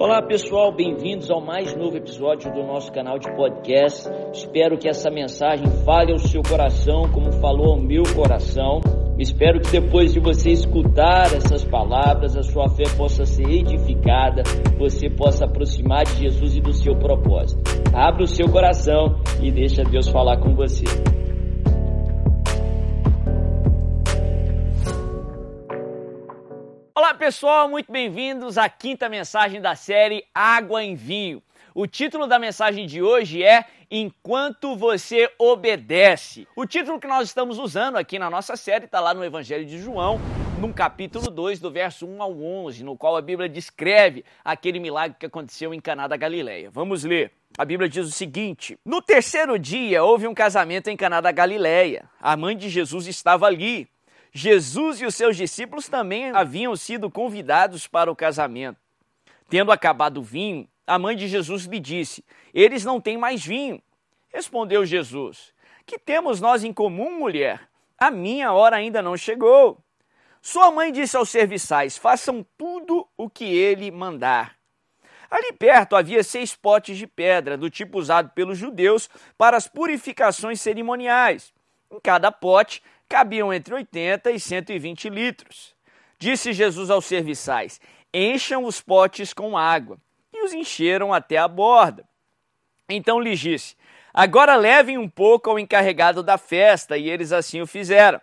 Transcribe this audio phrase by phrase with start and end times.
[0.00, 4.08] Olá pessoal, bem-vindos ao mais novo episódio do nosso canal de podcast.
[4.32, 8.80] Espero que essa mensagem fale ao seu coração como falou ao meu coração.
[9.18, 14.44] Espero que depois de você escutar essas palavras, a sua fé possa ser edificada,
[14.78, 17.60] você possa aproximar de Jesus e do seu propósito.
[17.92, 20.84] Abra o seu coração e deixa Deus falar com você.
[27.08, 31.42] Olá pessoal, muito bem-vindos à quinta mensagem da série Água em Vinho.
[31.74, 36.46] O título da mensagem de hoje é Enquanto Você Obedece.
[36.54, 39.78] O título que nós estamos usando aqui na nossa série está lá no Evangelho de
[39.78, 40.20] João,
[40.60, 45.16] no capítulo 2, do verso 1 ao 11, no qual a Bíblia descreve aquele milagre
[45.18, 46.70] que aconteceu em Caná da Galileia.
[46.70, 47.32] Vamos ler.
[47.56, 52.04] A Bíblia diz o seguinte: No terceiro dia houve um casamento em Caná da Galileia.
[52.20, 53.88] A mãe de Jesus estava ali.
[54.32, 58.78] Jesus e os seus discípulos também haviam sido convidados para o casamento.
[59.48, 63.82] Tendo acabado o vinho, a mãe de Jesus lhe disse: Eles não têm mais vinho.
[64.32, 65.52] Respondeu Jesus:
[65.86, 67.68] Que temos nós em comum, mulher?
[67.98, 69.82] A minha hora ainda não chegou.
[70.40, 74.56] Sua mãe disse aos serviçais: Façam tudo o que ele mandar.
[75.30, 80.60] Ali perto havia seis potes de pedra, do tipo usado pelos judeus para as purificações
[80.60, 81.52] cerimoniais.
[81.90, 85.74] Em cada pote cabiam entre 80 e 120 litros.
[86.18, 87.80] Disse Jesus aos serviçais:
[88.12, 89.98] Encham os potes com água.
[90.32, 92.04] E os encheram até a borda.
[92.88, 93.76] Então lhes disse:
[94.12, 98.20] Agora levem um pouco ao encarregado da festa, e eles assim o fizeram.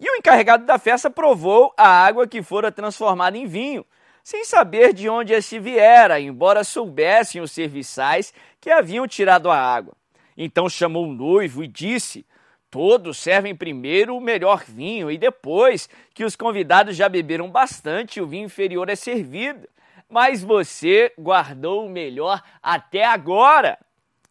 [0.00, 3.84] E o encarregado da festa provou a água que fora transformada em vinho,
[4.22, 9.94] sem saber de onde este viera, embora soubessem os serviçais que haviam tirado a água.
[10.36, 12.24] Então chamou o noivo e disse:
[12.70, 18.26] Todos servem primeiro o melhor vinho e depois que os convidados já beberam bastante, o
[18.26, 19.66] vinho inferior é servido.
[20.08, 23.78] Mas você guardou o melhor até agora.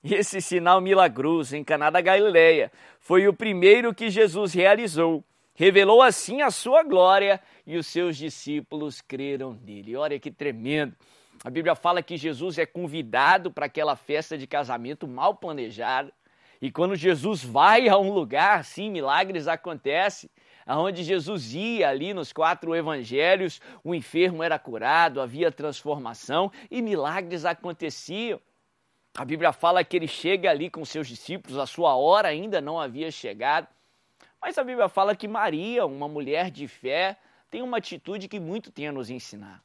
[0.03, 5.23] Esse sinal milagroso em Caná da Galileia foi o primeiro que Jesus realizou.
[5.55, 9.95] Revelou assim a sua glória e os seus discípulos creram nele.
[9.95, 10.95] Olha que tremendo.
[11.43, 16.13] A Bíblia fala que Jesus é convidado para aquela festa de casamento mal planejada.
[16.61, 20.29] E quando Jesus vai a um lugar, sim, milagres acontecem.
[20.65, 27.45] Aonde Jesus ia ali nos quatro evangelhos, o enfermo era curado, havia transformação e milagres
[27.45, 28.39] aconteciam.
[29.15, 32.79] A Bíblia fala que ele chega ali com seus discípulos, a sua hora ainda não
[32.79, 33.67] havia chegado.
[34.41, 37.17] Mas a Bíblia fala que Maria, uma mulher de fé,
[37.49, 39.63] tem uma atitude que muito tem a nos ensinar.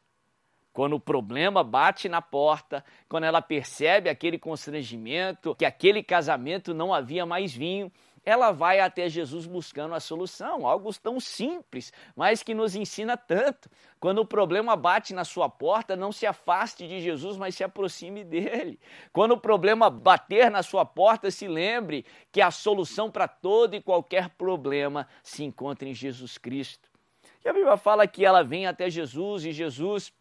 [0.72, 6.94] Quando o problema bate na porta, quando ela percebe aquele constrangimento, que aquele casamento não
[6.94, 7.92] havia mais vinho,
[8.24, 13.68] ela vai até Jesus buscando a solução, algo tão simples, mas que nos ensina tanto.
[13.98, 18.22] Quando o problema bate na sua porta, não se afaste de Jesus, mas se aproxime
[18.22, 18.78] dele.
[19.12, 23.82] Quando o problema bater na sua porta, se lembre que a solução para todo e
[23.82, 26.88] qualquer problema se encontra em Jesus Cristo.
[27.44, 30.12] E a Bíblia fala que ela vem até Jesus e Jesus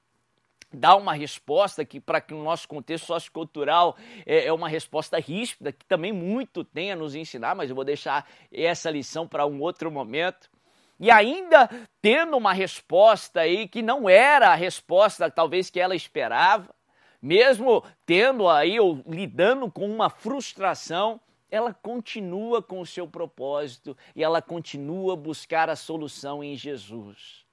[0.73, 3.95] dá uma resposta que, para que no nosso contexto sociocultural,
[4.25, 7.85] é, é uma resposta ríspida, que também muito tem a nos ensinar, mas eu vou
[7.85, 10.49] deixar essa lição para um outro momento.
[10.99, 11.69] E ainda
[12.01, 16.69] tendo uma resposta aí que não era a resposta talvez que ela esperava,
[17.21, 24.23] mesmo tendo aí ou lidando com uma frustração, ela continua com o seu propósito e
[24.23, 27.45] ela continua a buscar a solução em Jesus.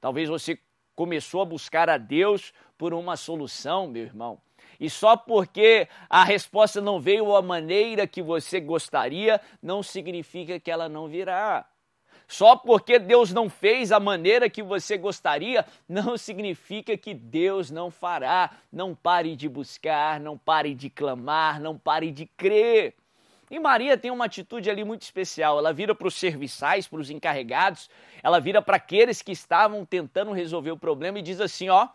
[0.00, 0.58] Talvez você
[0.94, 4.40] começou a buscar a Deus por uma solução, meu irmão.
[4.78, 10.70] E só porque a resposta não veio da maneira que você gostaria, não significa que
[10.70, 11.66] ela não virá.
[12.26, 17.90] Só porque Deus não fez a maneira que você gostaria, não significa que Deus não
[17.90, 18.50] fará.
[18.72, 22.94] Não pare de buscar, não pare de clamar, não pare de crer.
[23.50, 25.58] E Maria tem uma atitude ali muito especial.
[25.58, 27.90] Ela vira para os serviçais, para os encarregados,
[28.22, 31.88] ela vira para aqueles que estavam tentando resolver o problema e diz assim: ó,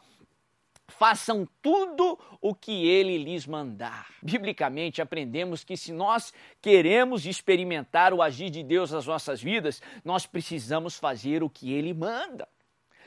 [0.87, 4.07] façam tudo o que ele lhes mandar.
[4.21, 10.25] Biblicamente, aprendemos que se nós queremos experimentar o agir de Deus nas nossas vidas, nós
[10.25, 12.47] precisamos fazer o que ele manda.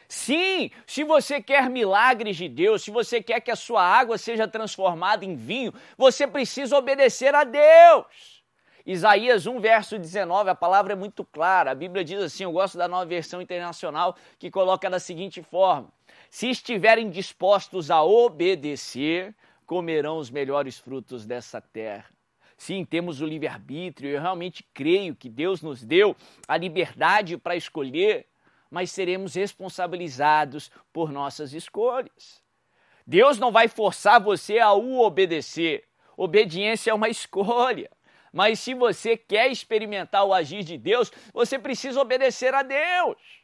[0.08, 4.46] Sim, se você quer milagres de Deus, se você quer que a sua água seja
[4.46, 8.42] transformada em vinho, você precisa obedecer a Deus.
[8.84, 11.70] Isaías 1, verso 19, a palavra é muito clara.
[11.70, 15.88] A Bíblia diz assim: eu gosto da nova versão internacional, que coloca da seguinte forma:
[16.30, 19.34] Se estiverem dispostos a obedecer,
[19.64, 22.06] comerão os melhores frutos dessa terra.
[22.56, 26.14] Sim, temos o livre-arbítrio, eu realmente creio que Deus nos deu
[26.46, 28.26] a liberdade para escolher,
[28.72, 32.42] mas seremos responsabilizados por nossas escolhas.
[33.06, 35.84] Deus não vai forçar você a o obedecer.
[36.16, 37.90] Obediência é uma escolha.
[38.32, 43.41] Mas se você quer experimentar o agir de Deus, você precisa obedecer a Deus.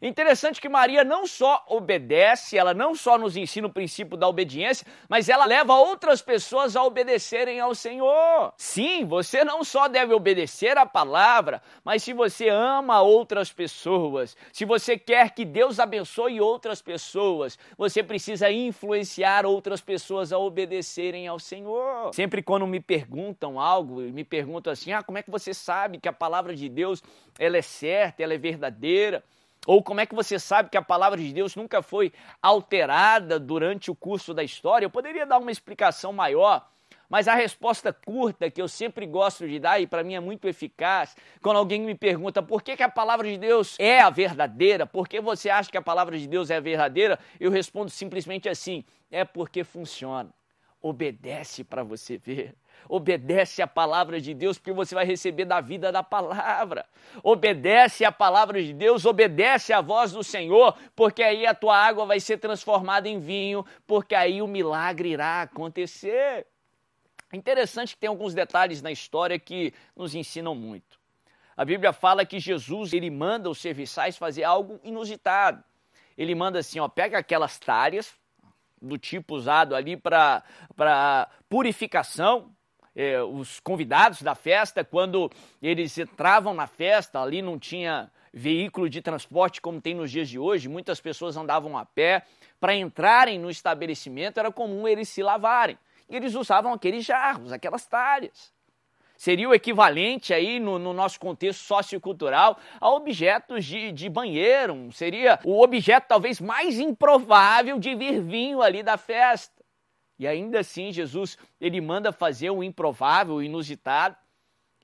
[0.00, 4.86] Interessante que Maria não só obedece, ela não só nos ensina o princípio da obediência,
[5.08, 8.52] mas ela leva outras pessoas a obedecerem ao Senhor.
[8.56, 14.64] Sim, você não só deve obedecer a palavra, mas se você ama outras pessoas, se
[14.64, 21.38] você quer que Deus abençoe outras pessoas, você precisa influenciar outras pessoas a obedecerem ao
[21.38, 22.14] Senhor.
[22.14, 26.08] Sempre quando me perguntam algo, me perguntam assim: "Ah, como é que você sabe que
[26.08, 27.02] a palavra de Deus
[27.38, 29.22] ela é certa, ela é verdadeira?"
[29.68, 32.10] Ou como é que você sabe que a palavra de Deus nunca foi
[32.40, 34.86] alterada durante o curso da história?
[34.86, 36.66] Eu poderia dar uma explicação maior,
[37.06, 40.48] mas a resposta curta que eu sempre gosto de dar e para mim é muito
[40.48, 44.86] eficaz, quando alguém me pergunta por que, que a palavra de Deus é a verdadeira,
[44.86, 48.48] por que você acha que a palavra de Deus é a verdadeira, eu respondo simplesmente
[48.48, 50.30] assim: é porque funciona.
[50.80, 52.54] Obedece para você ver.
[52.88, 56.84] Obedece a palavra de Deus, porque você vai receber da vida da palavra.
[57.22, 62.04] Obedece a palavra de Deus, obedece a voz do Senhor, porque aí a tua água
[62.04, 66.46] vai ser transformada em vinho, porque aí o milagre irá acontecer.
[67.32, 70.98] É interessante que tem alguns detalhes na história que nos ensinam muito.
[71.56, 75.62] A Bíblia fala que Jesus ele manda os serviçais fazer algo inusitado.
[76.16, 78.14] Ele manda assim, ó, pega aquelas tárias
[78.80, 82.54] do tipo usado ali para purificação,
[82.98, 85.30] eh, os convidados da festa, quando
[85.62, 90.36] eles entravam na festa, ali não tinha veículo de transporte como tem nos dias de
[90.36, 92.24] hoje, muitas pessoas andavam a pé.
[92.58, 95.78] Para entrarem no estabelecimento era comum eles se lavarem.
[96.10, 98.52] E eles usavam aqueles jarros, aquelas talhas.
[99.16, 104.90] Seria o equivalente aí no, no nosso contexto sociocultural a objetos de, de banheiro.
[104.92, 109.57] Seria o objeto talvez mais improvável de vir vinho ali da festa.
[110.18, 114.16] E ainda assim, Jesus, ele manda fazer o improvável, o inusitado,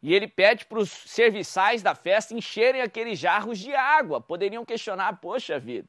[0.03, 4.21] e ele pede para os serviçais da festa encherem aqueles jarros de água.
[4.21, 5.89] Poderiam questionar, poxa vida,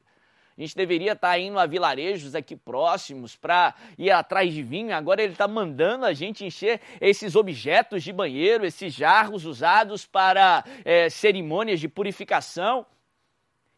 [0.56, 4.96] a gente deveria estar tá indo a vilarejos aqui próximos para ir atrás de vinho.
[4.96, 10.64] Agora ele está mandando a gente encher esses objetos de banheiro, esses jarros usados para
[10.82, 12.86] é, cerimônias de purificação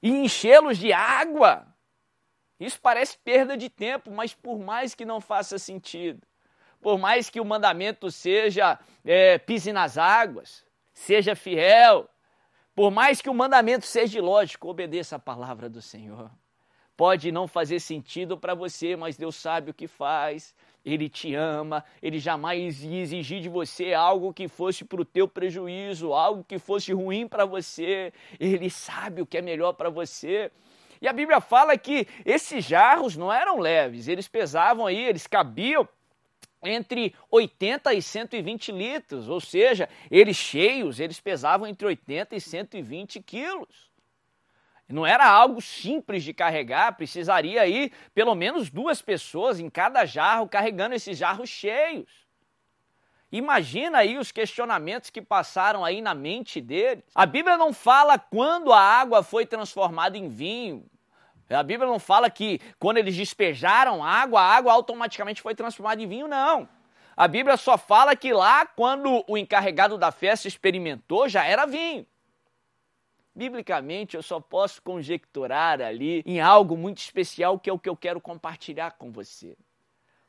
[0.01, 1.67] e enchê-los de água.
[2.59, 6.27] Isso parece perda de tempo, mas por mais que não faça sentido,
[6.81, 12.09] por mais que o mandamento seja é, pise nas águas, seja fiel,
[12.75, 16.31] por mais que o mandamento seja lógico, obedeça a palavra do Senhor.
[16.97, 20.53] Pode não fazer sentido para você, mas Deus sabe o que faz.
[20.85, 25.29] Ele te ama, ele jamais ia exigir de você algo que fosse para o teu
[25.29, 28.13] prejuízo, algo que fosse ruim para você.
[28.39, 30.51] Ele sabe o que é melhor para você.
[31.01, 35.89] E a Bíblia fala que esses jarros não eram leves, eles pesavam aí, eles cabiam
[36.63, 43.23] entre 80 e 120 litros, ou seja, eles cheios, eles pesavam entre 80 e 120
[43.23, 43.89] quilos.
[44.89, 50.49] Não era algo simples de carregar, precisaria aí pelo menos duas pessoas em cada jarro
[50.49, 52.28] carregando esses jarros cheios.
[53.31, 57.05] Imagina aí os questionamentos que passaram aí na mente deles.
[57.15, 60.85] A Bíblia não fala quando a água foi transformada em vinho.
[61.51, 66.07] A Bíblia não fala que quando eles despejaram água, a água automaticamente foi transformada em
[66.07, 66.69] vinho, não.
[67.17, 72.07] A Bíblia só fala que lá, quando o encarregado da festa experimentou, já era vinho.
[73.35, 77.97] Biblicamente, eu só posso conjecturar ali em algo muito especial que é o que eu
[77.97, 79.57] quero compartilhar com você.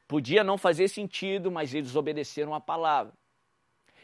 [0.10, 3.14] Podia não fazer sentido, mas eles obedeceram a palavra.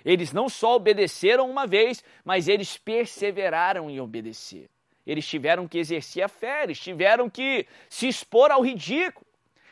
[0.05, 4.69] Eles não só obedeceram uma vez, mas eles perseveraram em obedecer.
[5.03, 9.25] Eles tiveram que exercer a fé, eles tiveram que se expor ao ridículo,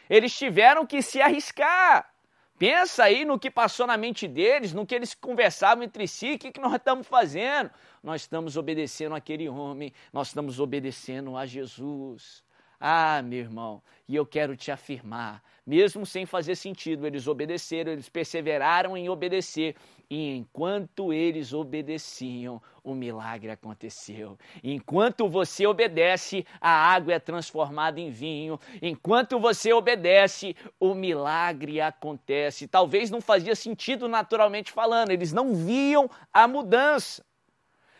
[0.10, 2.12] eles tiveram que se arriscar.
[2.58, 6.40] Pensa aí no que passou na mente deles, no que eles conversavam entre si, o
[6.40, 7.70] que, que nós estamos fazendo?
[8.02, 12.44] Nós estamos obedecendo aquele homem, nós estamos obedecendo a Jesus.
[12.86, 18.10] Ah, meu irmão, e eu quero te afirmar, mesmo sem fazer sentido, eles obedeceram, eles
[18.10, 19.78] perseveraram em obedecer,
[20.10, 24.38] e enquanto eles obedeciam, o milagre aconteceu.
[24.62, 28.60] Enquanto você obedece, a água é transformada em vinho.
[28.82, 32.68] Enquanto você obedece, o milagre acontece.
[32.68, 37.24] Talvez não fazia sentido naturalmente falando, eles não viam a mudança.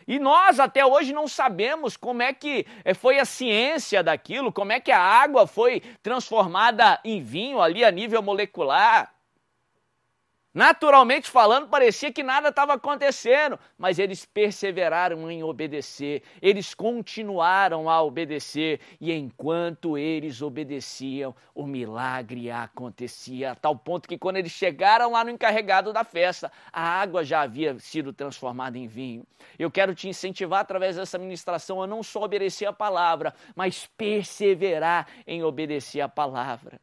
[0.06, 4.72] E nós até hoje não sabemos como é que eh, foi a ciência daquilo, como
[4.72, 9.13] é que a água foi transformada em vinho ali a nível molecular.
[10.54, 18.00] Naturalmente falando, parecia que nada estava acontecendo, mas eles perseveraram em obedecer, eles continuaram a
[18.00, 25.10] obedecer, e enquanto eles obedeciam, o milagre acontecia, a tal ponto que quando eles chegaram
[25.10, 29.26] lá no encarregado da festa, a água já havia sido transformada em vinho.
[29.58, 35.08] Eu quero te incentivar através dessa ministração a não só obedecer a palavra, mas perseverar
[35.26, 36.80] em obedecer a palavra.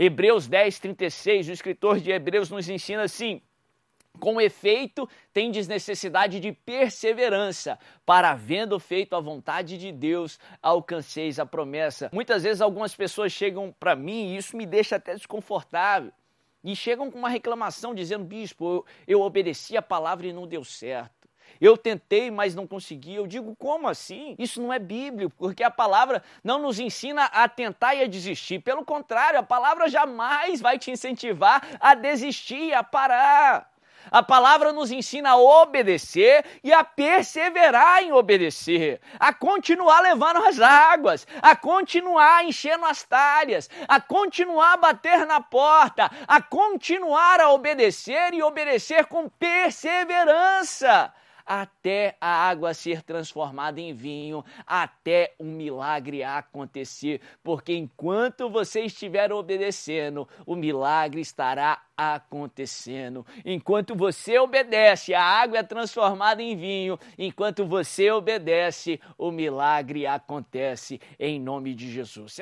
[0.00, 3.42] Hebreus 10, 36, o escritor de Hebreus nos ensina assim:
[4.20, 7.76] com efeito, tendes necessidade de perseverança,
[8.06, 12.08] para, havendo feito a vontade de Deus, alcanceis a promessa.
[12.12, 16.12] Muitas vezes algumas pessoas chegam para mim e isso me deixa até desconfortável.
[16.62, 18.86] E chegam com uma reclamação dizendo: Bispo, eu,
[19.16, 21.27] eu obedeci a palavra e não deu certo.
[21.60, 23.14] Eu tentei, mas não consegui.
[23.14, 24.36] Eu digo, como assim?
[24.38, 28.60] Isso não é bíblico, porque a palavra não nos ensina a tentar e a desistir.
[28.60, 33.70] Pelo contrário, a palavra jamais vai te incentivar a desistir, a parar.
[34.10, 40.60] A palavra nos ensina a obedecer e a perseverar em obedecer, a continuar levando as
[40.60, 48.32] águas, a continuar enchendo as talhas, a continuar bater na porta, a continuar a obedecer
[48.32, 51.12] e obedecer com perseverança
[51.48, 59.32] até a água ser transformada em vinho, até um milagre acontecer, porque enquanto você estiver
[59.32, 63.26] obedecendo, o milagre estará acontecendo.
[63.44, 66.98] Enquanto você obedece, a água é transformada em vinho.
[67.16, 72.38] Enquanto você obedece, o milagre acontece em nome de Jesus.